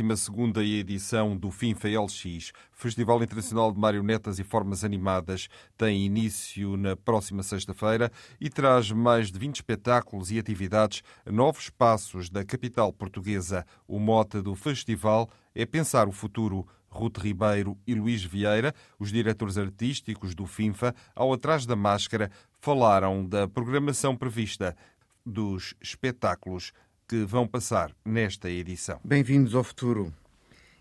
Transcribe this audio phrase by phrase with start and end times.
[0.00, 6.96] 22ª edição do FINFA LX, Festival Internacional de Marionetas e Formas Animadas, tem início na
[6.96, 8.10] próxima sexta-feira
[8.40, 13.66] e traz mais de 20 espetáculos e atividades a novos passos da capital portuguesa.
[13.86, 16.66] O mote do festival é pensar o futuro.
[16.88, 23.26] Ruth Ribeiro e Luís Vieira, os diretores artísticos do FINFA, ao Atrás da Máscara, falaram
[23.26, 24.76] da programação prevista
[25.24, 26.72] dos espetáculos
[27.12, 28.98] que vão passar nesta edição.
[29.04, 30.10] Bem-vindos ao futuro.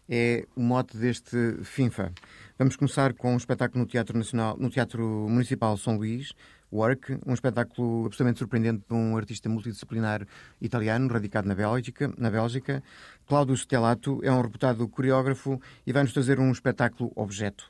[0.08, 2.14] É o mote deste FINFA.
[2.58, 6.32] Vamos começar com um espetáculo no Teatro Nacional, no Teatro Municipal São Luís,
[6.72, 10.26] Work, um espetáculo absolutamente surpreendente de um artista multidisciplinar
[10.62, 12.14] italiano, radicado na Bélgica.
[12.18, 12.82] Na Bélgica.
[13.28, 17.70] Cláudio Stellato é um reputado coreógrafo e vai-nos trazer um espetáculo objeto,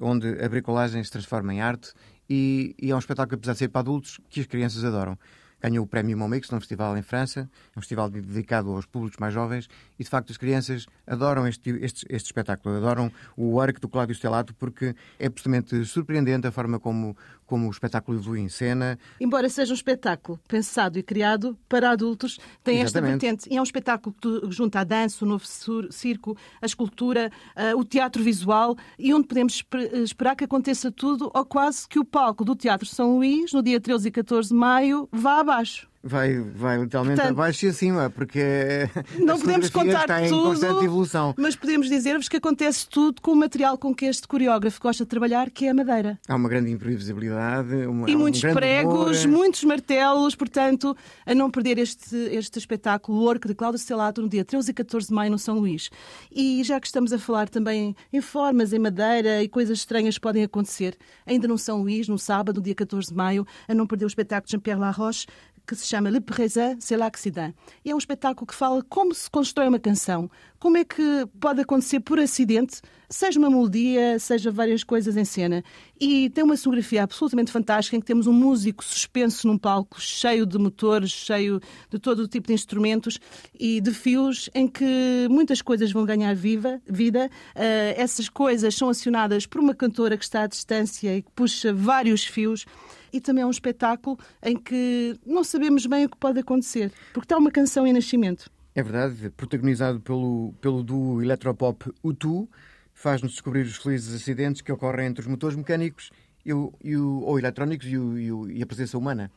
[0.00, 1.92] onde a bricolagem se transforma em arte
[2.26, 5.18] e, e é um espetáculo, apesar de ser para adultos, que as crianças adoram
[5.60, 9.34] ganhou o prémio Momix num festival em França, é um festival dedicado aos públicos mais
[9.34, 13.88] jovens, e de facto as crianças adoram este, este, este espetáculo, adoram o work do
[13.88, 18.98] Cláudio Stellato porque é absolutamente surpreendente a forma como, como o espetáculo evolui em cena.
[19.20, 22.86] Embora seja um espetáculo pensado e criado para adultos, tem Exatamente.
[23.16, 23.52] esta vertente.
[23.52, 25.44] E é um espetáculo que junta a dança, o novo
[25.90, 31.30] circo, a escultura, eh, o teatro visual e onde podemos esper- esperar que aconteça tudo
[31.34, 34.54] ou quase que o palco do Teatro São Luís, no dia 13 e 14 de
[34.54, 35.88] maio, vá abaixo.
[36.02, 40.84] Vai, vai literalmente Portanto, abaixo e acima, porque Não podemos contar está em tudo, constante
[40.84, 41.34] evolução.
[41.36, 45.08] mas podemos dizer-vos que acontece tudo com o material com que este coreógrafo gosta de
[45.08, 46.18] trabalhar, que é a madeira.
[46.28, 49.38] Há uma grande imprevisibilidade, uma, E um muitos grande pregos, humor.
[49.38, 54.28] muitos martelos, portanto, a não perder este, este espetáculo, o Orco de Cláudio Stellato, no
[54.28, 55.90] dia 13 e 14 de maio no São Luís.
[56.30, 60.20] E já que estamos a falar também em formas, em madeira e coisas estranhas que
[60.20, 63.84] podem acontecer, ainda no São Luís, no sábado, no dia 14 de maio, a não
[63.86, 65.26] perder o espetáculo de Jean-Pierre Laroche,
[65.68, 67.52] que se chama Le Présent, c'est l'accident.
[67.84, 72.00] É um espetáculo que fala como se constrói uma canção, como é que pode acontecer
[72.00, 75.62] por acidente, seja uma melodia, seja várias coisas em cena.
[76.00, 80.46] E tem uma sonografia absolutamente fantástica em que temos um músico suspenso num palco cheio
[80.46, 83.18] de motores, cheio de todo o tipo de instrumentos
[83.58, 87.28] e de fios, em que muitas coisas vão ganhar viva, vida.
[87.54, 91.74] Eh, essas coisas são acionadas por uma cantora que está à distância e que puxa
[91.74, 92.64] vários fios
[93.12, 97.24] e também é um espetáculo em que não sabemos bem o que pode acontecer, porque
[97.26, 98.50] está uma canção em nascimento.
[98.74, 102.46] É verdade, protagonizado pelo, pelo duo eletropop U2,
[102.92, 106.10] faz-nos descobrir os felizes acidentes que ocorrem entre os motores mecânicos
[106.44, 109.30] e o, e o- ou eletrónicos e, o- e o- e a presença humana.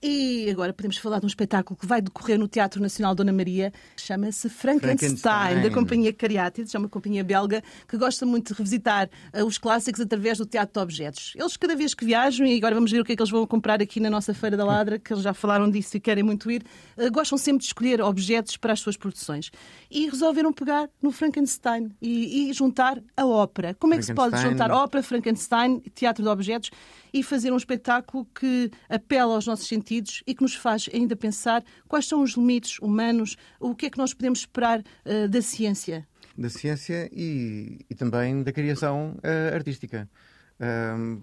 [0.00, 3.72] E agora podemos falar de um espetáculo que vai decorrer no Teatro Nacional Dona Maria,
[3.96, 5.62] chama-se Frankenstein, Frankenstein.
[5.62, 10.00] da Companhia Cariátides, é uma companhia belga que gosta muito de revisitar eh, os clássicos
[10.00, 11.32] através do teatro de objetos.
[11.34, 13.44] Eles, cada vez que viajam, e agora vamos ver o que é que eles vão
[13.44, 16.48] comprar aqui na nossa Feira da Ladra, que eles já falaram disso e querem muito
[16.48, 16.62] ir,
[16.96, 19.50] eh, gostam sempre de escolher objetos para as suas produções.
[19.90, 23.74] E resolveram pegar no Frankenstein e, e juntar a ópera.
[23.74, 26.70] Como é que se pode juntar ópera, Frankenstein, teatro de objetos
[27.12, 31.64] e fazer um espetáculo que apela aos nossos sentidos e que nos faz ainda pensar
[31.86, 36.06] quais são os limites humanos, o que é que nós podemos esperar eh, da ciência.
[36.36, 40.08] Da ciência e, e também da criação eh, artística.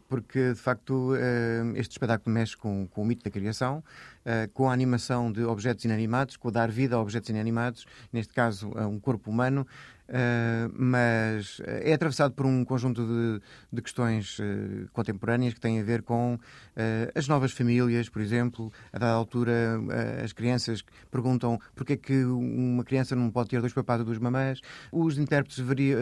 [0.08, 3.84] Porque, de facto, ahm, este espetáculo mexe com, com o mito da criação,
[4.26, 8.34] ah, com a animação de objetos inanimados, com o dar vida a objetos inanimados, neste
[8.34, 9.68] caso, a um corpo humano,
[10.10, 13.42] ah, mas é atravessado por um conjunto de,
[13.74, 16.38] de questões ah, contemporâneas que têm a ver com
[16.76, 18.72] ah, as novas famílias, por exemplo.
[18.94, 19.80] A dada altura,
[20.24, 24.18] as crianças perguntam porque é que uma criança não pode ter dois papás ou duas
[24.20, 24.62] mamães.
[24.92, 25.98] Os intérpretes varia-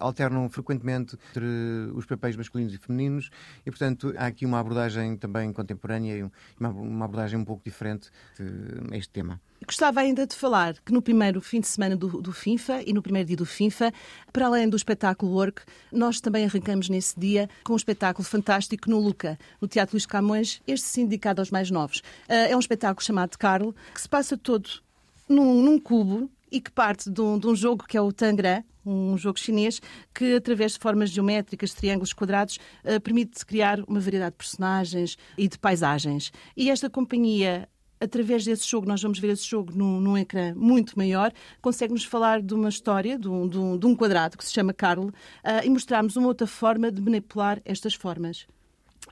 [0.00, 1.44] alternam frequentemente entre
[1.94, 3.30] os papéis masculinos e femininos
[3.66, 7.62] e, portanto, há aqui uma abordagem também contemporânea e um- uma, uma abordagem um pouco
[7.64, 8.10] diferente
[8.90, 9.40] a este tema.
[9.66, 13.02] Gostava ainda de falar que no primeiro fim de semana do, do FINFA e no
[13.02, 13.92] primeiro dia do FINFA,
[14.32, 15.62] para além do espetáculo Work,
[15.92, 20.62] nós também arrancamos nesse dia com um espetáculo fantástico no Luca, no Teatro Luís Camões,
[20.66, 22.02] este sim dedicado aos mais novos.
[22.28, 24.68] Ah, É um espetáculo chamado Carl, que se passa todo
[25.28, 28.64] num, num cubo e que parte de um, de um jogo que é o Tangram,
[28.86, 29.82] um jogo chinês,
[30.14, 35.46] que através de formas geométricas, triângulos, quadrados, uh, permite criar uma variedade de personagens e
[35.46, 36.32] de paisagens.
[36.56, 37.68] E esta companhia
[38.00, 42.40] através desse jogo, nós vamos ver esse jogo num, num ecrã muito maior, consegue-nos falar
[42.40, 43.48] de uma história, de um,
[43.78, 45.12] de um, quadrado que se chama Carl, uh,
[45.64, 48.46] e mostrarmos uma outra forma de manipular estas formas.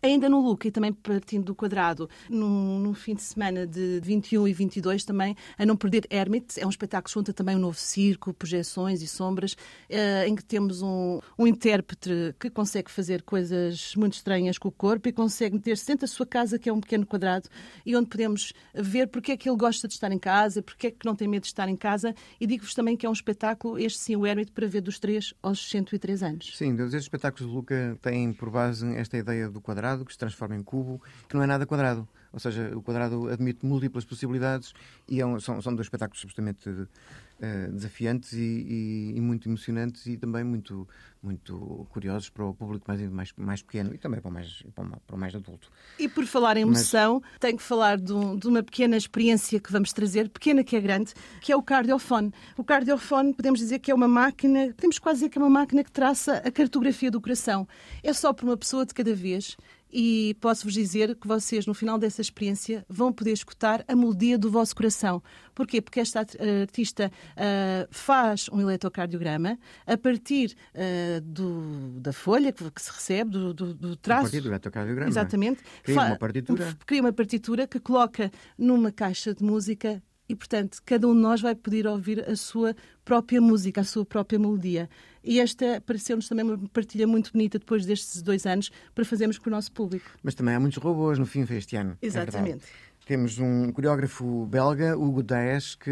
[0.02, 4.48] Ainda no look e também partindo do quadrado, no, no, fim de semana de 21
[4.48, 7.78] e 22 também, a não perder Hermit, é um espetáculo que junta também um novo
[7.78, 9.56] circo, projeções e sombras,
[9.88, 14.72] eh, em que temos um, um intérprete que consegue fazer coisas muito estranhas com o
[14.72, 17.48] corpo e consegue meter-se dentro da sua casa, que é um pequeno quadrado,
[17.84, 20.90] e onde podemos ver porque é que ele gosta de estar em casa, porque é
[20.90, 23.78] que não tem medo de estar em casa, e digo-vos também que é um espetáculo,
[23.78, 26.56] este sim, o Hermit, para ver dos 3 aos 103 anos.
[26.56, 30.18] Sim, estes espetáculos de Luca têm por base esta ideia do quadrado, quadrado, que se
[30.18, 32.08] transforma em cubo, que não é nada quadrado.
[32.32, 34.74] Ou seja, o quadrado admite múltiplas possibilidades
[35.08, 40.04] e é um, são, são dois espetáculos absolutamente uh, desafiantes e, e, e, muito emocionantes
[40.06, 40.86] e também muito,
[41.22, 45.16] muito curiosos para o público mais, mais, mais pequeno e também para o mais, para
[45.16, 45.70] o mais adulto.
[45.98, 47.38] E por falar em emoção, Mas...
[47.40, 50.80] tenho que falar de, um, de, uma pequena experiência que vamos trazer, pequena que é
[50.80, 52.34] grande, que é o cardiofone.
[52.56, 55.82] O cardiofone, podemos dizer que é uma máquina, podemos quase dizer que é uma máquina
[55.82, 57.66] que traça a cartografia do coração.
[58.02, 59.56] É só por uma pessoa de cada vez
[59.92, 64.50] e posso-vos dizer que vocês, no final dessa experiência, vão poder escutar a melodia do
[64.50, 65.22] vosso coração.
[65.54, 65.80] Porquê?
[65.80, 66.20] Porque esta
[66.60, 73.30] artista uh, faz um eletrocardiograma a partir uh, do, da folha que, que, se recebe,
[73.30, 74.20] do, do, do traço.
[74.20, 75.10] A partir do eletrocardiograma.
[75.10, 75.62] Exatamente.
[75.82, 76.78] Cria uma partitura.
[76.84, 81.40] Cria uma partitura que coloca numa caixa de música e, portanto, cada um de nós
[81.40, 82.74] vai poder ouvir a sua
[83.04, 84.88] própria música, a sua própria melodia.
[85.22, 89.50] E esta pareceu-nos também uma partilha muito bonita depois destes dois anos para fazermos com
[89.50, 90.06] o nosso público.
[90.22, 91.96] Mas também há muitos robôs no fim este ano.
[92.00, 92.64] É Exatamente.
[92.64, 95.90] É temos um coreógrafo belga, Hugo Daes, que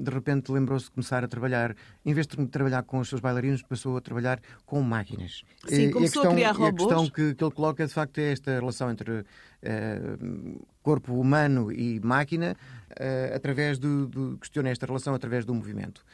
[0.00, 1.74] de repente lembrou-se de começar a trabalhar,
[2.06, 5.42] em vez de trabalhar com os seus bailarinos, passou a trabalhar com máquinas.
[5.66, 6.68] Sim, começou e a, questão, a criar robôs.
[6.68, 11.72] a questão que, que, ele coloca, de facto, é esta relação entre uh, corpo humano
[11.72, 12.56] e máquina,
[12.92, 16.04] uh, através do, do, questiona esta relação através do movimento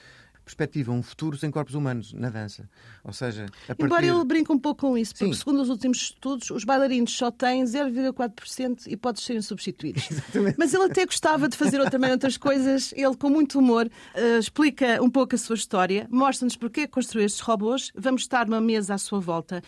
[0.49, 2.69] perspectiva um futuro sem corpos humanos na dança.
[3.05, 3.85] Ou seja, a partir...
[3.85, 5.39] Embora ele brinque um pouco com isso, porque Sim.
[5.39, 10.09] segundo os últimos estudos, os bailarinos só têm 0,4% e podem serem substituídos.
[10.11, 10.57] Exatamente.
[10.59, 12.93] Mas ele até gostava de fazer também outras coisas.
[12.97, 17.41] Ele, com muito humor, uh, explica um pouco a sua história, mostra-nos porque construiu estes
[17.41, 17.93] robôs.
[17.95, 19.63] Vamos estar numa mesa à sua volta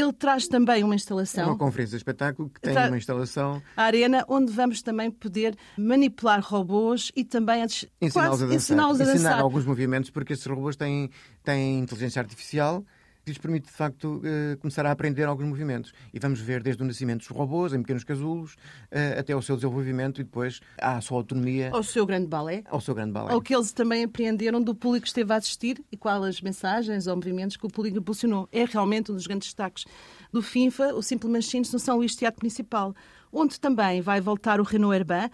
[0.00, 1.44] ele traz também uma instalação.
[1.44, 2.88] É uma conferência de espetáculo que tem Tra...
[2.88, 3.62] uma instalação.
[3.76, 7.64] A arena, onde vamos também poder manipular robôs e também
[8.00, 8.56] ensiná-los a dançar.
[8.56, 11.10] Ensinar, ensinar alguns movimentos, porque esses robôs têm,
[11.42, 12.84] têm inteligência artificial
[13.26, 15.92] que lhes permite, de facto, uh, começar a aprender alguns movimentos.
[16.14, 19.56] E vamos ver desde o nascimento dos robôs, em pequenos casulos, uh, até o seu
[19.56, 21.70] desenvolvimento e depois à sua autonomia.
[21.72, 22.62] Ao seu grande balé.
[22.66, 23.32] Ao seu grande balé.
[23.32, 27.08] Ao que eles também apreenderam do público que esteve a assistir e quais as mensagens
[27.08, 28.48] ou movimentos que o público impulsionou.
[28.52, 29.84] É realmente um dos grandes destaques
[30.32, 32.94] do FINFA, o Simple Machines, no São Luís Teatro Municipal
[33.32, 35.28] onde também vai voltar o Renault Urbain,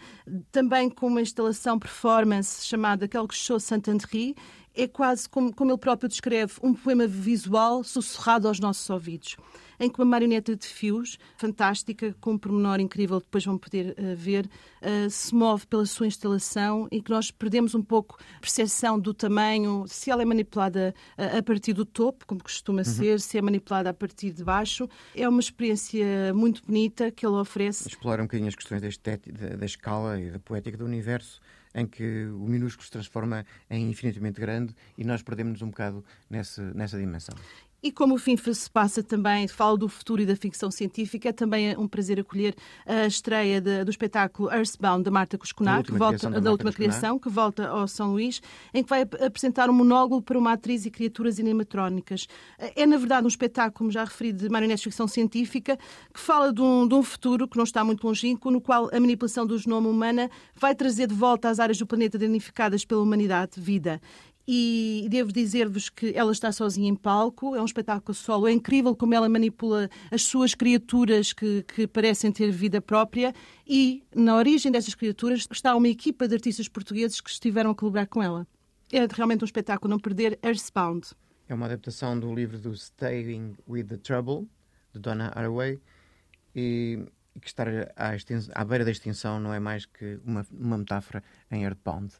[0.50, 4.34] também com uma instalação performance chamada Quelque chose Saint-André,
[4.74, 9.36] é quase como, como ele próprio descreve, um poema visual sussurrado aos nossos ouvidos,
[9.78, 14.16] em que uma marioneta de fios, fantástica, com um pormenor incrível, depois vão poder uh,
[14.16, 18.98] ver, uh, se move pela sua instalação e que nós perdemos um pouco a percepção
[18.98, 22.84] do tamanho, se ela é manipulada uh, a partir do topo, como costuma uhum.
[22.84, 24.88] ser, se é manipulada a partir de baixo.
[25.14, 27.88] É uma experiência muito bonita que ele oferece.
[27.88, 31.40] Explorar um bocadinho as questões da, estética, da escala e da poética do universo
[31.74, 36.62] em que o minúsculo se transforma em infinitamente grande e nós perdemos-nos um bocado nessa,
[36.74, 37.34] nessa dimensão.
[37.84, 41.32] E como o FIFA se passa também, fala do futuro e da ficção científica, é
[41.32, 42.54] também um prazer acolher
[42.86, 47.18] a estreia de, do espetáculo Earthbound da Marta Cusconar, que volta, da, da última criação,
[47.18, 48.40] que volta ao São Luís,
[48.72, 52.28] em que vai apresentar um monólogo para uma atriz e criaturas cinematrónicas.
[52.56, 55.76] É, na verdade, um espetáculo, como já referi, de marionetes de ficção científica,
[56.14, 59.00] que fala de um, de um futuro que não está muito longínquo, no qual a
[59.00, 63.60] manipulação do genoma humana vai trazer de volta às áreas do planeta danificadas pela humanidade
[63.60, 64.00] vida
[64.46, 68.94] e devo dizer-vos que ela está sozinha em palco, é um espetáculo solo, é incrível
[68.96, 73.32] como ela manipula as suas criaturas que, que parecem ter vida própria
[73.66, 78.06] e na origem dessas criaturas está uma equipa de artistas portugueses que estiveram a colaborar
[78.06, 78.46] com ela.
[78.92, 81.08] É realmente um espetáculo não perder, Earthbound.
[81.48, 84.48] É uma adaptação do livro do Staying with the Trouble,
[84.92, 85.80] de Donna Haraway,
[86.54, 87.04] e
[87.40, 88.14] que estar à,
[88.54, 92.14] à beira da extinção não é mais que uma, uma metáfora em Earthbound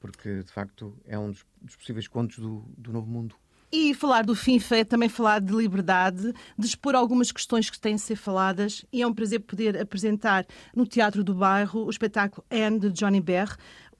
[0.00, 3.36] porque de facto é um dos, dos possíveis contos do, do novo mundo.
[3.72, 7.94] E falar do FIFA é também falar de liberdade, de expor algumas questões que têm
[7.94, 8.84] de ser faladas.
[8.92, 13.20] E é um prazer poder apresentar no Teatro do Bairro o espetáculo Anne de Johnny
[13.20, 13.56] Berr,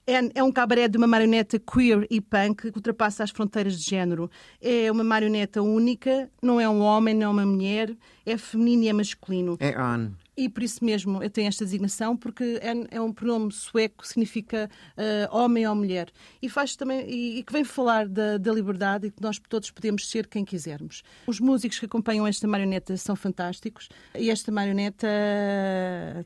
[0.06, 3.88] É, é um cabaré de uma marioneta queer e punk que ultrapassa as fronteiras de
[3.88, 4.28] género.
[4.60, 8.88] É uma marioneta única, não é um homem, não é uma mulher, é feminino e
[8.88, 9.56] é masculino.
[9.60, 10.10] É on.
[10.36, 14.08] E por isso mesmo eu tenho esta designação, porque é, é um pronome sueco que
[14.08, 16.08] significa uh, homem ou mulher.
[16.40, 20.08] E faz também e, que vem falar da, da liberdade e que nós todos podemos
[20.08, 21.02] ser quem quisermos.
[21.26, 25.06] Os músicos que acompanham esta marioneta são fantásticos e esta marioneta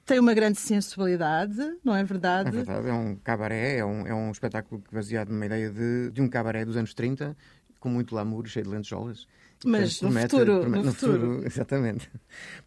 [0.05, 2.49] tem uma grande sensualidade, não é verdade?
[2.49, 6.21] É verdade, é um cabaré, é um, é um espetáculo baseado numa ideia de, de
[6.21, 7.37] um cabaré dos anos 30,
[7.81, 9.27] com muito glamour, cheio de lentejolas.
[9.65, 11.21] Mas no, promete, futuro, promete, no, no futuro.
[11.21, 11.47] futuro.
[11.47, 12.11] Exatamente.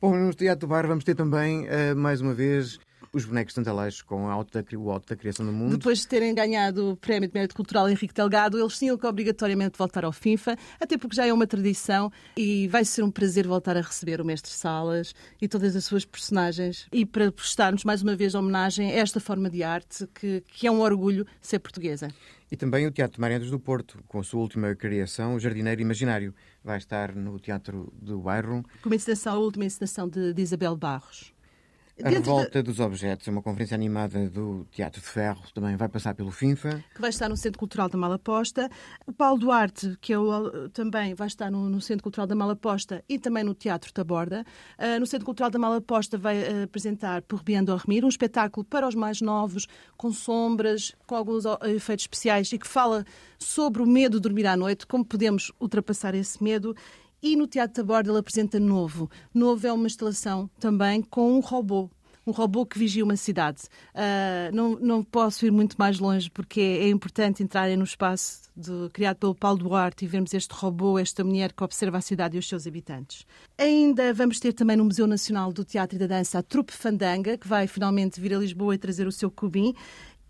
[0.01, 2.79] Bom, no Teatro do Bar vamos ter também, uh, mais uma vez,
[3.13, 5.77] os bonecos Tantalais com a alta, o alto da criação do mundo.
[5.77, 9.77] Depois de terem ganhado o Prémio de Mérito Cultural Henrique Delgado, eles tinham que obrigatoriamente
[9.77, 13.77] voltar ao FIFA, até porque já é uma tradição e vai ser um prazer voltar
[13.77, 18.15] a receber o Mestre Salas e todas as suas personagens e para prestarmos mais uma
[18.15, 22.09] vez homenagem a esta forma de arte que, que é um orgulho ser portuguesa.
[22.51, 26.33] E também o Teatro Mariandas do Porto, com a sua última criação, O Jardineiro Imaginário.
[26.63, 28.63] Vai estar no Teatro do Bairro.
[28.81, 28.95] Com uma
[29.33, 31.33] a última encenação de, de Isabel Barros.
[32.03, 36.13] A Revolta dos Objetos é uma conferência animada do Teatro de Ferro, também vai passar
[36.13, 36.83] pelo FINFA.
[36.93, 38.69] Que vai estar no Centro Cultural da Malaposta.
[39.07, 43.03] O Paulo Duarte, que é o, também vai estar no, no, Centro Cultural da Malaposta
[43.09, 44.45] e também no Teatro Taborda.
[44.77, 48.87] Uh, no Centro Cultural da Malaposta vai uh, apresentar Por Bien Dormir, um espetáculo para
[48.87, 49.65] os mais novos,
[49.97, 53.05] com sombras, com alguns efeitos especiais e que fala
[53.39, 56.75] sobre o medo de dormir à noite, como podemos ultrapassar esse medo
[57.21, 59.09] e no Teatro da Borda ele apresenta Novo.
[59.33, 61.89] Novo é uma instalação também com um robô.
[62.25, 63.63] Um robô que vigia uma cidade.
[63.95, 68.51] Uh, não, não posso ir muito mais longe porque é, é importante entrarem no espaço
[68.53, 72.35] de, criado pelo Paulo Duarte e vermos este robô, esta mulher que observa a cidade
[72.35, 73.25] e os seus habitantes.
[73.57, 77.37] Ainda vamos ter também no Museu Nacional do Teatro e da Dança a Trupe Fandanga,
[77.37, 79.73] que vai finalmente vir a Lisboa e trazer o seu cubim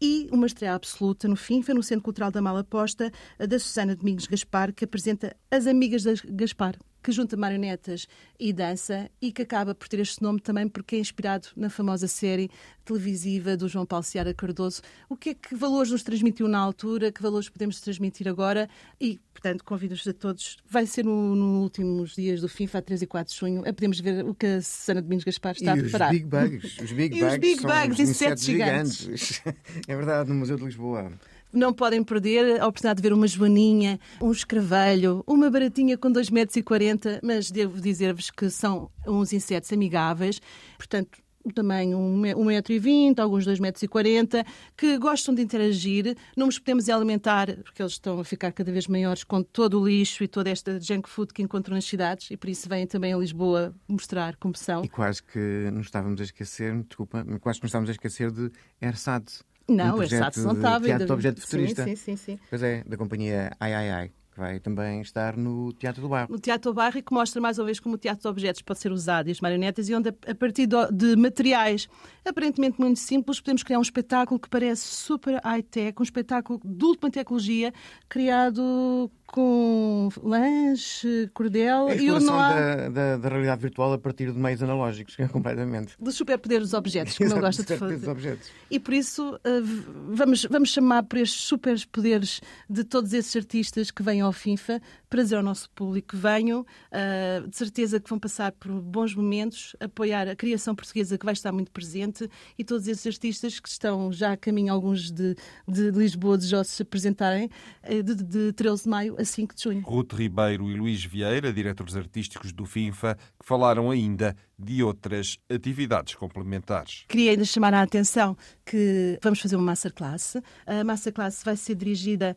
[0.01, 4.27] e uma estreia absoluta no fim foi no Centro Cultural da Malaposta da Susana Domingos
[4.27, 6.77] Gaspar, que apresenta As Amigas da Gaspar,
[7.07, 8.05] que junta marionetas
[8.37, 12.05] e dança e que acaba por ter este nome também porque é inspirado na famosa
[12.05, 12.51] série
[12.83, 14.81] televisiva do João Paulo Seara Cardoso.
[15.07, 19.21] O que é que valores nos transmitiu na altura, que valores podemos transmitir agora e,
[19.33, 20.57] portanto, convido-vos a todos.
[20.69, 24.01] Vai ser nos no últimos dias do FIFA, 3 e 4 de junho, a podermos
[24.01, 26.11] ver o que a Susana Domingos Gaspar está e a preparar.
[26.11, 28.97] Os Big Bugs, os Big e Bugs, os Big Bugs, insetos gigantes.
[28.97, 29.41] gigantes.
[29.87, 31.17] é verdade, no Museu de Lisboa.
[31.51, 36.31] Não podem perder a oportunidade de ver uma joaninha, um escravelho, uma baratinha com 2,40
[36.31, 40.41] metros, mas devo dizer-vos que são uns insetos amigáveis,
[40.77, 44.43] portanto, o tamanho 1,20m, alguns 2,40m, metros,
[44.75, 46.15] que gostam de interagir.
[46.35, 49.87] Não os podemos alimentar, porque eles estão a ficar cada vez maiores com todo o
[49.87, 53.13] lixo e toda esta junk food que encontram nas cidades, e por isso vêm também
[53.13, 54.83] a Lisboa mostrar como são.
[54.83, 58.51] E quase que nos estávamos a esquecer, desculpa, quase que nos estávamos a esquecer de
[58.81, 59.25] ERSAD.
[59.67, 60.85] Não, um o ERSAT não estava.
[60.85, 61.83] Teatro de objeto futurista.
[61.83, 62.39] Sim, sim, sim, sim.
[62.49, 66.31] Pois é, da companhia Ai Ai Ai que vai também estar no Teatro do Bairro.
[66.31, 68.61] No Teatro do Bairro e que mostra mais uma vez como o teatro de objetos
[68.61, 71.89] pode ser usado e as marionetas e onde a partir de materiais
[72.23, 77.09] aparentemente muito simples podemos criar um espetáculo que parece super high-tech, um espetáculo de última
[77.09, 77.73] tecnologia
[78.07, 82.53] criado com lanche, cordel a e o não há...
[82.53, 85.95] da, da, da, realidade virtual a partir de meios analógicos, completamente.
[85.99, 88.09] Dos superpoderes dos objetos, como eu gosto de fazer.
[88.09, 88.49] Objetos.
[88.71, 89.61] E por isso eh,
[90.09, 95.21] vamos, vamos chamar por estes superpoderes de todos esses artistas que vêm ao FIFA para
[95.21, 99.75] dizer ao nosso público que venham, uh, de certeza que vão passar por bons momentos,
[99.79, 104.11] apoiar a criação portuguesa que vai estar muito presente e todos esses artistas que estão
[104.11, 105.35] já a caminho, alguns de,
[105.67, 107.49] de Lisboa, de se apresentarem,
[107.83, 109.81] uh, de, de 13 de maio a 5 de junho.
[109.81, 116.15] Ruth Ribeiro e Luís Vieira, diretores artísticos do FINFA, que falaram ainda de outras atividades
[116.15, 117.05] complementares.
[117.07, 120.37] Queria ainda chamar a atenção que vamos fazer uma masterclass.
[120.65, 122.35] A masterclass vai ser dirigida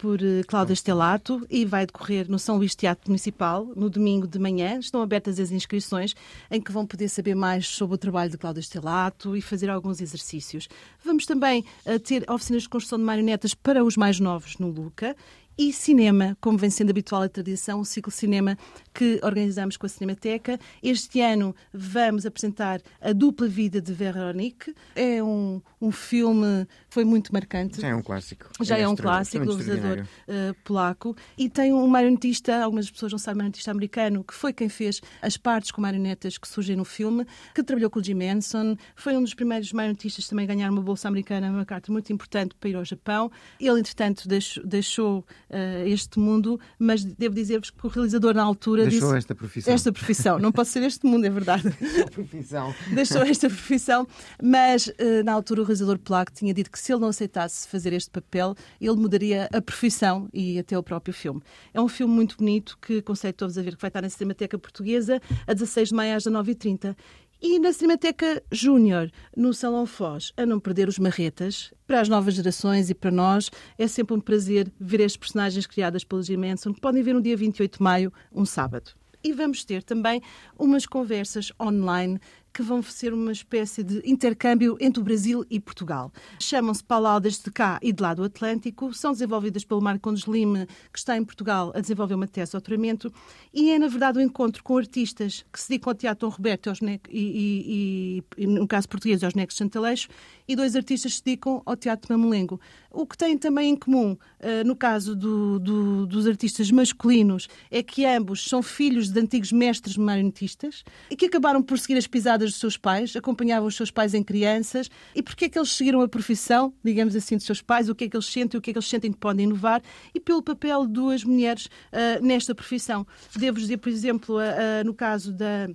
[0.00, 4.38] por eh, Cláudia Estelato e vai decorrer no São Luís Teatro Municipal no domingo de
[4.38, 4.78] manhã.
[4.78, 6.14] Estão abertas as inscrições
[6.50, 10.00] em que vão poder saber mais sobre o trabalho de Cláudia Estelato e fazer alguns
[10.00, 10.68] exercícios.
[11.04, 15.14] Vamos também uh, ter oficinas de construção de marionetas para os mais novos no Luca
[15.58, 18.56] e cinema, como vem sendo habitual a tradição, o ciclo cinema
[18.94, 20.58] que organizamos com a Cinemateca.
[20.82, 24.74] Este ano vamos apresentar A Dupla Vida de Veronique.
[24.94, 27.80] É um, um filme que foi muito marcante.
[27.80, 28.46] Já é um clássico.
[28.60, 31.16] Já é, é um clássico, do realizador uh, polaco.
[31.36, 35.36] E tem um marionetista, algumas pessoas não sabem, marionetista americano, que foi quem fez as
[35.36, 38.76] partes com marionetas que surgem no filme, que trabalhou com o Jim Henson.
[38.96, 42.54] Foi um dos primeiros marionetistas também a ganhar uma bolsa americana, uma carta muito importante
[42.58, 43.30] para ir ao Japão.
[43.60, 48.84] Ele, entretanto, deixou, deixou uh, este mundo, mas devo dizer-vos que o realizador na altura
[48.84, 49.74] Deixou disse, esta profissão.
[49.74, 51.64] Esta profissão, não pode ser este mundo, é verdade.
[52.10, 52.74] profissão.
[52.92, 54.06] Deixou esta profissão,
[54.42, 57.92] mas uh, na altura o realizador polaco tinha dito que se ele não aceitasse fazer
[57.92, 61.42] este papel, ele mudaria a profissão e até o próprio filme.
[61.74, 64.58] É um filme muito bonito que aconselho todos a ver, que vai estar na Cinemateca
[64.58, 66.96] Portuguesa a 16 de maio às 19h30.
[67.42, 72.34] E na Cinemateca Júnior, no Salão Foz, a não perder os marretas, para as novas
[72.34, 76.36] gerações e para nós, é sempre um prazer ver estes personagens criadas pelo Jim
[76.74, 78.90] que podem ver no dia 28 de maio, um sábado.
[79.24, 80.20] E vamos ter também
[80.58, 82.20] umas conversas online
[82.52, 86.12] que vão ser uma espécie de intercâmbio entre o Brasil e Portugal.
[86.38, 90.98] Chamam-se Palavras de cá e de lá do Atlântico, são desenvolvidas pelo Marcondes Lima, que
[90.98, 93.12] está em Portugal a desenvolver uma tese de doutoramento,
[93.52, 96.70] e é, na verdade, um encontro com artistas que se dedicam ao Teatro Dom Roberto
[97.08, 100.08] e, e, e, no caso português, aos Necos Santaleixo,
[100.46, 102.60] e dois artistas se dedicam ao Teatro Mamelengo.
[102.90, 107.82] O que têm também em comum, uh, no caso do, do, dos artistas masculinos, é
[107.82, 112.39] que ambos são filhos de antigos mestres marionetistas e que acabaram por seguir as pisadas
[112.46, 114.90] dos seus pais, acompanhavam os seus pais em crianças.
[115.14, 118.04] E porquê é que eles seguiram a profissão, digamos assim, dos seus pais, o que
[118.04, 119.82] é que eles sentem, o que é que eles sentem que podem inovar
[120.14, 123.06] e pelo papel de duas mulheres uh, nesta profissão.
[123.36, 125.68] Devo dizer, por exemplo, uh, no caso da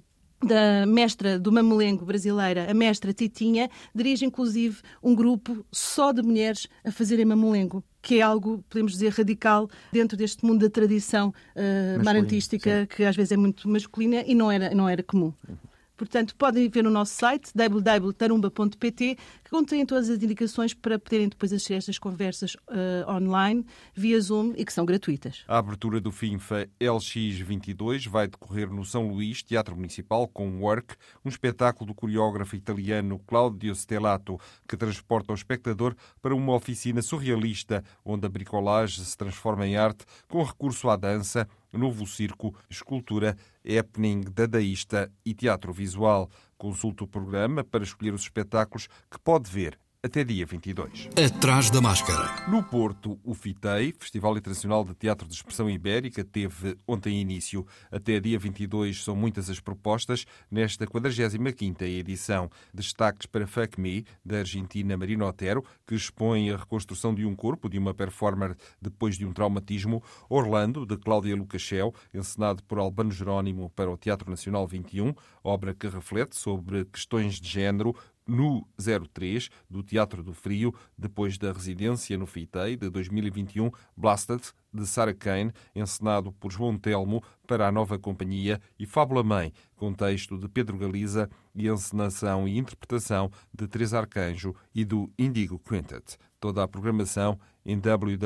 [0.43, 6.67] da mestra do mamelengo brasileira, a mestra Titinha, dirige inclusive um grupo só de mulheres
[6.83, 12.03] a fazerem mamelengo, que é algo, podemos dizer, radical dentro deste mundo da tradição uh,
[12.03, 15.33] marantística, que às vezes é muito masculina e não era, não era comum.
[15.47, 15.55] Uhum.
[15.97, 21.53] Portanto, podem ver no nosso site www.tarumba.pt que contém todas as indicações para poderem depois
[21.53, 25.43] assistir estas conversas uh, online, via Zoom e que são gratuitas.
[25.47, 31.29] A abertura do FINFA LX22 vai decorrer no São Luís, Teatro Municipal, com Work, um
[31.29, 38.25] espetáculo do coreógrafo italiano Claudio Stellato, que transporta o espectador para uma oficina surrealista onde
[38.25, 45.11] a bricolagem se transforma em arte com recurso à dança, novo circo, escultura, happening dadaísta
[45.25, 46.29] e teatro visual.
[46.57, 51.09] Consulte o programa para escolher os espetáculos que pode ver até dia 22.
[51.25, 52.47] Atrás da máscara.
[52.47, 57.65] No Porto, o FITEI, Festival Internacional de Teatro de Expressão Ibérica, teve ontem início.
[57.91, 62.51] Até dia 22 são muitas as propostas nesta 45ª edição.
[62.71, 67.67] Destaques para Fuck Me, da Argentina Marina Otero, que expõe a reconstrução de um corpo
[67.67, 70.03] de uma performer depois de um traumatismo.
[70.29, 75.87] Orlando, de Cláudia Lucachel, encenado por Albano Jerónimo para o Teatro Nacional 21, obra que
[75.87, 77.95] reflete sobre questões de género,
[78.27, 78.67] no
[79.13, 84.41] 03 do Teatro do Frio, depois da residência no FITEI de 2021, Blasted,
[84.73, 89.93] de Sarah Kane, encenado por João Telmo para a nova companhia, e Fábula Mãe, com
[89.93, 96.17] texto de Pedro Galiza e encenação e interpretação de Teresa Arcanjo e do Indigo Quintet.
[96.39, 98.25] Toda a programação em www.fitei.com.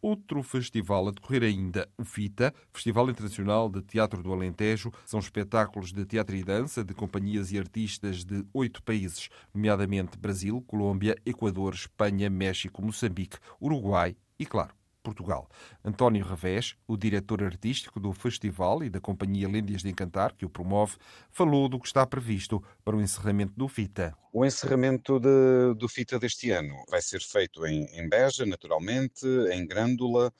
[0.00, 4.92] Outro festival a decorrer ainda, o FITA, Festival Internacional de Teatro do Alentejo.
[5.04, 10.62] São espetáculos de teatro e dança de companhias e artistas de oito países, nomeadamente Brasil,
[10.68, 14.77] Colômbia, Equador, Espanha, México, Moçambique, Uruguai e, claro,
[15.08, 15.48] Portugal.
[15.82, 20.50] António Revés, o diretor artístico do festival e da companhia Lêndias de Encantar, que o
[20.50, 20.96] promove,
[21.30, 24.14] falou do que está previsto para o encerramento do FITA.
[24.30, 29.66] O encerramento de, do FITA deste ano vai ser feito em, em Beja, naturalmente, em
[29.66, 30.30] Grândola,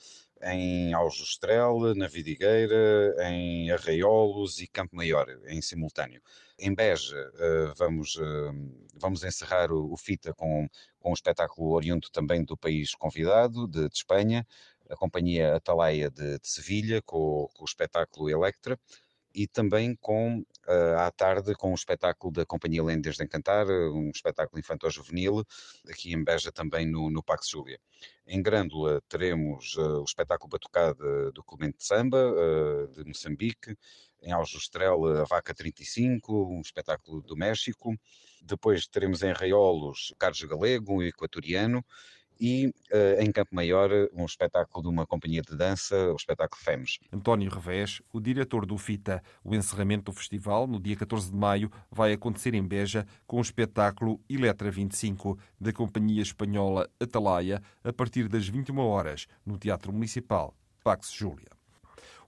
[0.42, 6.22] em Aljustrel, na Vidigueira, em Arraiolos e Campo Maior, em simultâneo.
[6.58, 8.52] Em Beja, eh, vamos, eh,
[8.94, 13.94] vamos encerrar o, FITA com, com um espetáculo oriundo também do país convidado, de, de
[13.94, 14.46] Espanha,
[14.88, 18.78] a companhia Atalaia de, de Sevilha, com, com o espetáculo Electra
[19.34, 24.10] e também com, uh, à tarde, com o espetáculo da Companhia Lendas de Encantar, um
[24.10, 25.44] espetáculo infantil-juvenil,
[25.88, 27.78] aqui em Beja também no, no Pax Júlia.
[28.26, 33.76] Em Grândola teremos uh, o espetáculo Batucada do Clemente de Samba, uh, de Moçambique,
[34.20, 37.96] em Aljustrel a Vaca 35, um espetáculo do México.
[38.42, 41.84] Depois teremos em Raiolos Carlos Galego, um equatoriano,
[42.40, 46.98] e uh, em Campo Maior um espetáculo de uma companhia de dança, o espetáculo FEMES.
[47.12, 49.22] António Revés, o diretor do FITA.
[49.42, 53.42] O encerramento do festival, no dia 14 de maio, vai acontecer em Beja com o
[53.42, 60.54] espetáculo Eletra 25, da companhia espanhola Atalaia, a partir das 21 horas, no Teatro Municipal
[60.82, 61.57] Pax Júlia.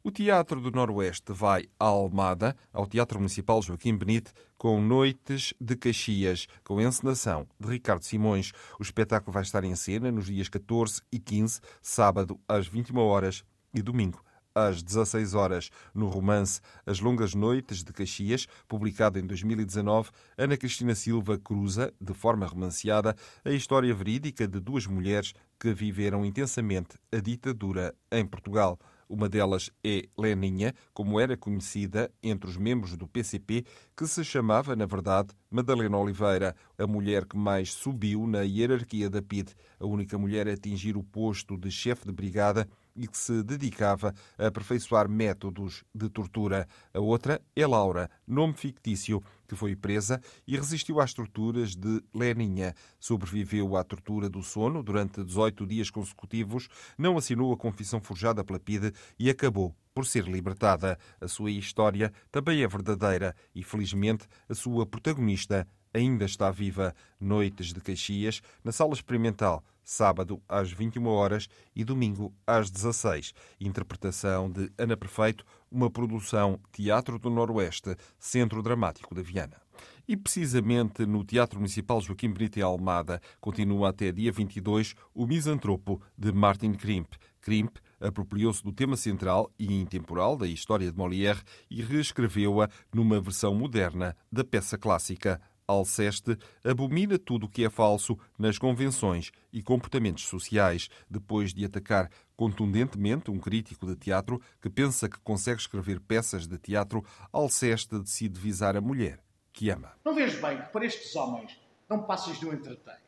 [0.03, 5.77] O Teatro do Noroeste vai à Almada, ao Teatro Municipal Joaquim Benite, com Noites de
[5.77, 8.51] Caxias, com encenação de Ricardo Simões.
[8.79, 13.45] O espetáculo vai estar em cena nos dias 14 e 15, sábado às 21 horas
[13.75, 15.71] e domingo às 16 horas.
[15.95, 22.15] No romance As Longas Noites de Caxias, publicado em 2019, Ana Cristina Silva cruza, de
[22.15, 28.79] forma romanceada, a história verídica de duas mulheres que viveram intensamente a ditadura em Portugal.
[29.11, 33.65] Uma delas é Leninha, como era conhecida entre os membros do PCP,
[33.97, 39.21] que se chamava, na verdade, Madalena Oliveira, a mulher que mais subiu na hierarquia da
[39.21, 43.43] PID, a única mulher a atingir o posto de chefe de brigada e que se
[43.43, 46.69] dedicava a aperfeiçoar métodos de tortura.
[46.95, 52.73] A outra é Laura, nome fictício, que foi presa e resistiu às torturas de Leninha.
[53.01, 58.61] Sobreviveu à tortura do sono durante 18 dias consecutivos, não assinou a confissão forjada pela
[58.61, 60.97] PIDE e acabou por ser libertada.
[61.21, 66.95] A sua história também é verdadeira e, felizmente, a sua protagonista ainda está viva.
[67.19, 73.33] Noites de Caxias, na Sala Experimental, sábado às 21 horas e domingo às 16.
[73.61, 79.61] Interpretação de Ana Perfeito, uma produção Teatro do Noroeste, Centro Dramático de Viana.
[80.07, 86.03] E precisamente no Teatro Municipal Joaquim Benito em Almada continua até dia 22 o Misantropo
[86.19, 87.15] de Martin Krimp.
[87.41, 91.41] Krimp apropriou-se do tema central e intemporal da história de Molière
[91.71, 95.41] e reescreveu-a numa versão moderna da peça clássica.
[95.71, 102.11] Alceste abomina tudo o que é falso nas convenções e comportamentos sociais, depois de atacar
[102.37, 108.39] contundentemente um crítico de teatro que pensa que consegue escrever peças de teatro, Alceste decide
[108.41, 109.21] visar a mulher
[109.53, 109.93] que ama.
[110.05, 112.99] Não vês bem que para estes homens não passas de um entretém?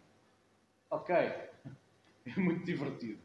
[0.91, 1.51] Ok, é
[2.37, 3.21] muito divertido.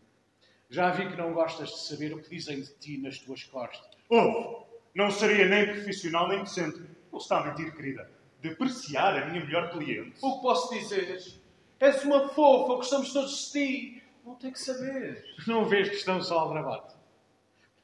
[0.70, 3.88] Já vi que não gostas de saber o que dizem de ti nas tuas costas.
[4.10, 6.82] Ouve, não seria nem profissional nem decente.
[7.12, 8.17] Ou está a mentir, querida
[8.50, 10.18] depreciar a minha melhor cliente.
[10.22, 11.24] O que posso dizer?
[11.80, 14.04] És uma fofa, gostamos todos de ti.
[14.26, 15.24] Não tem que saber.
[15.48, 16.96] Não vês que estamos só ao bravado?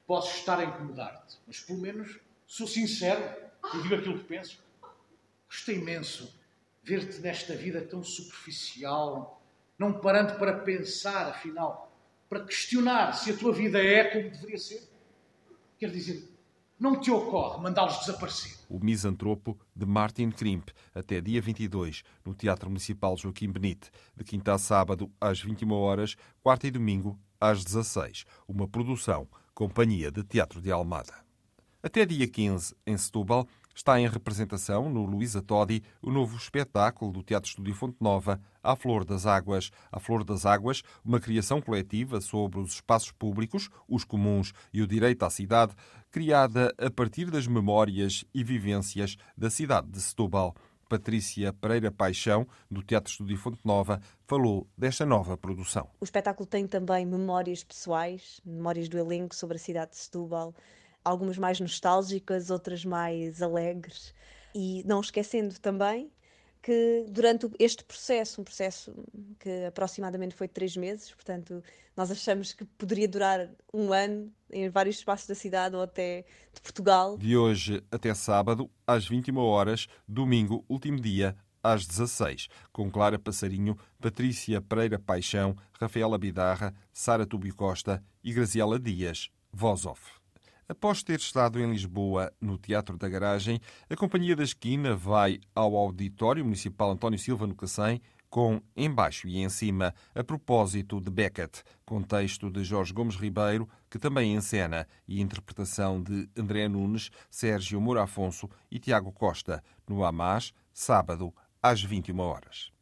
[0.06, 3.24] Posso estar a incomodar-te, mas pelo menos sou sincero
[3.74, 4.62] e digo aquilo que penso.
[5.48, 6.34] Gostei imenso
[6.84, 9.42] ver-te nesta vida tão superficial,
[9.80, 11.92] não parando para pensar, afinal,
[12.28, 14.84] para questionar se a tua vida é como deveria ser.
[15.80, 16.28] Quer dizer,
[16.84, 18.58] não te ocorre mandá-los desaparecer.
[18.68, 24.54] O Misantropo, de Martin Krimp, até dia 22, no Teatro Municipal Joaquim Benite, de quinta
[24.54, 28.26] a sábado, às 21 horas, quarta e domingo, às 16.
[28.46, 31.14] Uma produção, Companhia de Teatro de Almada.
[31.82, 37.24] Até dia 15, em Setúbal, está em representação no Luísa Todi o novo espetáculo do
[37.24, 39.72] Teatro Estúdio Fonte Nova, A Flor das Águas.
[39.92, 44.88] A Flor das Águas, uma criação coletiva sobre os espaços públicos, os comuns e o
[44.88, 45.74] direito à cidade,
[46.12, 50.56] criada a partir das memórias e vivências da cidade de Setúbal.
[50.88, 55.90] Patrícia Pereira Paixão, do Teatro Estúdio Fonte Nova, falou desta nova produção.
[56.00, 60.54] O espetáculo tem também memórias pessoais, memórias do elenco sobre a cidade de Setúbal,
[61.04, 64.14] algumas mais nostálgicas, outras mais alegres.
[64.56, 66.12] E não esquecendo também
[66.64, 68.96] que durante este processo, um processo
[69.38, 71.62] que aproximadamente foi de três meses, portanto,
[71.96, 76.62] nós achamos que poderia durar um ano em vários espaços da cidade ou até de
[76.62, 77.18] Portugal.
[77.18, 83.78] De hoje até sábado, às 21 horas, domingo, último dia, às 16, com Clara Passarinho,
[84.00, 90.23] Patrícia Pereira Paixão, Rafaela Bidarra, Sara Tubio Costa e Graziela Dias, voz off.
[90.74, 95.76] Após ter estado em Lisboa, no Teatro da Garagem, a Companhia da Esquina vai ao
[95.76, 101.62] Auditório Municipal António Silva no Cacém com Embaixo e Em Cima, a propósito de Beckett,
[101.86, 108.06] contexto de Jorge Gomes Ribeiro, que também encena, e interpretação de André Nunes, Sérgio Moura
[108.06, 111.32] Afonso e Tiago Costa, no Amás, sábado,
[111.62, 112.73] às 21 horas.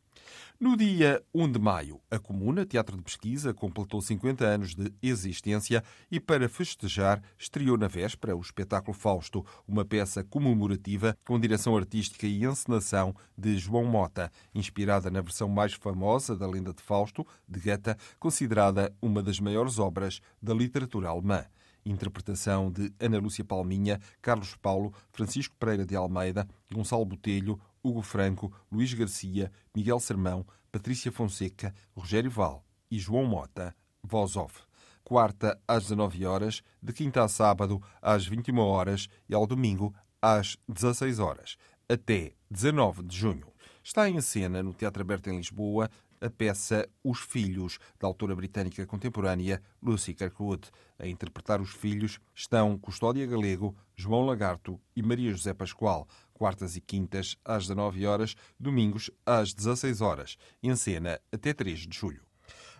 [0.62, 5.84] No dia 1 de maio, a Comuna Teatro de Pesquisa completou 50 anos de existência
[6.12, 12.28] e, para festejar, estreou na véspera o espetáculo Fausto, uma peça comemorativa com direção artística
[12.28, 17.60] e encenação de João Mota, inspirada na versão mais famosa da lenda de Fausto, de
[17.60, 21.44] Goethe, considerada uma das maiores obras da literatura alemã.
[21.84, 28.52] Interpretação de Ana Lúcia Palminha, Carlos Paulo, Francisco Pereira de Almeida, Gonçalo Botelho, Hugo Franco,
[28.72, 34.62] Luís Garcia, Miguel Sermão, Patrícia Fonseca, Rogério Val e João Mota, voz off.
[35.04, 40.58] Quarta às 19 horas, de quinta a sábado às 21 horas e ao domingo às
[40.68, 41.58] 16 horas,
[41.90, 43.48] até 19 de junho.
[43.84, 45.90] Está em cena no Teatro Aberto em Lisboa
[46.22, 50.70] a peça Os Filhos, da autora britânica contemporânea Lucy Kirkwood.
[51.00, 56.08] A interpretar os filhos estão Custódia Galego, João Lagarto e Maria José Pascoal,
[56.42, 61.96] quartas e quintas às 19 horas, domingos às 16 horas, em cena até 3 de
[61.96, 62.24] julho.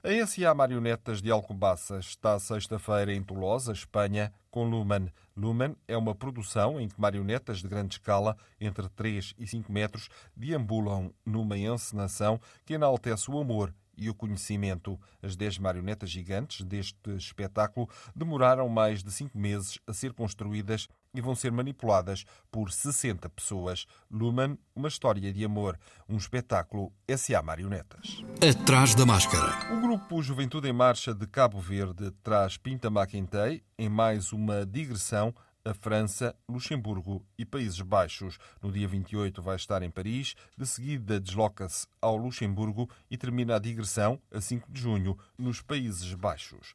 [0.04, 5.14] A SA Marionetas de Alcobaça está sexta-feira em Tolosa, Espanha, com Lumen.
[5.38, 10.10] Lumen é uma produção em que marionetas de grande escala, entre 3 e 5 metros,
[10.36, 15.00] deambulam numa encenação que enaltece o amor e o conhecimento.
[15.22, 21.22] As 10 marionetas gigantes deste espetáculo demoraram mais de 5 meses a ser construídas e
[21.22, 23.86] vão ser manipuladas por 60 pessoas.
[24.10, 25.78] Lumen, uma história de amor,
[26.10, 28.24] um espetáculo SA Marionetas.
[28.42, 29.76] Atrás da máscara.
[29.76, 35.34] O grupo Juventude em Marcha de Cabo Verde traz Pinta Maquintei em mais uma digressão
[35.64, 38.38] a França, Luxemburgo e Países Baixos.
[38.62, 43.60] No dia 28 vai estar em Paris, de seguida desloca-se ao Luxemburgo e termina a
[43.60, 46.74] digressão, a 5 de junho, nos Países Baixos.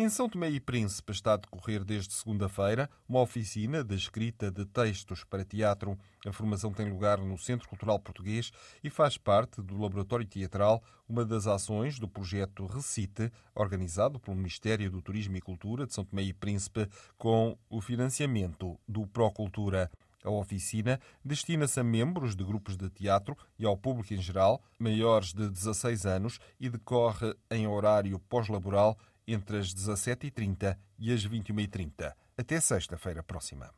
[0.00, 4.64] Em São Tomé e Príncipe está a decorrer desde segunda-feira uma oficina de escrita de
[4.64, 5.98] textos para teatro.
[6.24, 8.52] A formação tem lugar no Centro Cultural Português
[8.84, 14.88] e faz parte do Laboratório Teatral, uma das ações do projeto Recite, organizado pelo Ministério
[14.88, 19.90] do Turismo e Cultura de São Tomé e Príncipe, com o financiamento do Procultura.
[20.22, 25.32] A oficina destina-se a membros de grupos de teatro e ao público em geral, maiores
[25.32, 28.96] de 16 anos, e decorre em horário pós-laboral
[29.28, 33.70] entre as 17h30 e as 21h30, até sexta-feira próxima.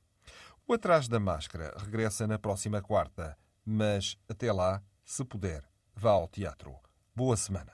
[0.67, 5.65] O Atrás da Máscara regressa na próxima quarta, mas até lá, se puder,
[5.97, 6.77] vá ao teatro.
[7.15, 7.73] Boa semana.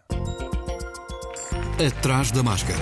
[1.86, 2.78] Atrás da Máscara.